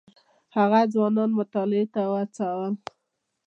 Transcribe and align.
هغه 0.57 0.81
ځوانان 0.93 1.29
مطالعې 1.39 1.85
ته 1.93 2.01
وهڅول. 2.11 2.73